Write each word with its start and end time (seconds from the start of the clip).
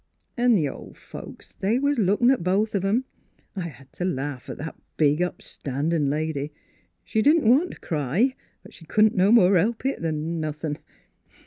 An' 0.35 0.55
the 0.55 0.67
ol' 0.67 0.95
folks, 0.95 1.51
they 1.51 1.77
was 1.77 1.99
lookin' 1.99 2.31
at 2.31 2.43
both 2.43 2.73
of 2.73 2.83
'em,— 2.83 3.05
I 3.55 3.67
had 3.67 3.91
t' 3.93 4.03
laf 4.03 4.49
at 4.49 4.57
that 4.57 4.75
big, 4.97 5.21
up 5.21 5.43
standin' 5.43 6.09
lady; 6.09 6.51
she 7.03 7.21
didn't 7.21 7.47
want 7.47 7.69
t' 7.69 7.77
cry; 7.81 8.33
but 8.63 8.73
she 8.73 8.85
couldn't 8.85 9.13
no 9.13 9.31
more 9.31 9.55
help 9.59 9.85
it 9.85 10.01
than 10.01 10.39
nothin'. 10.39 10.79